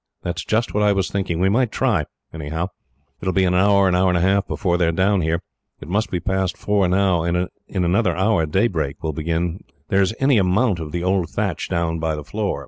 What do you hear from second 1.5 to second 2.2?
might try,